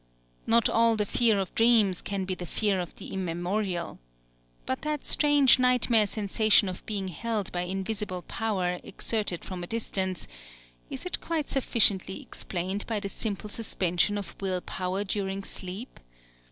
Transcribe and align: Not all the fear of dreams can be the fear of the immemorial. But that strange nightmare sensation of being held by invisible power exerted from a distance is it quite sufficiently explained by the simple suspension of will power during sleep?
Not 0.47 0.67
all 0.67 0.95
the 0.95 1.05
fear 1.05 1.37
of 1.37 1.53
dreams 1.53 2.01
can 2.01 2.25
be 2.25 2.33
the 2.33 2.47
fear 2.47 2.79
of 2.79 2.95
the 2.95 3.13
immemorial. 3.13 3.99
But 4.65 4.81
that 4.81 5.05
strange 5.05 5.59
nightmare 5.59 6.07
sensation 6.07 6.67
of 6.67 6.83
being 6.87 7.09
held 7.09 7.51
by 7.51 7.65
invisible 7.69 8.23
power 8.23 8.79
exerted 8.83 9.45
from 9.45 9.61
a 9.61 9.67
distance 9.67 10.27
is 10.89 11.05
it 11.05 11.21
quite 11.21 11.49
sufficiently 11.49 12.19
explained 12.19 12.87
by 12.87 12.99
the 12.99 13.09
simple 13.09 13.47
suspension 13.47 14.17
of 14.17 14.35
will 14.41 14.61
power 14.61 15.03
during 15.03 15.43
sleep? 15.43 15.99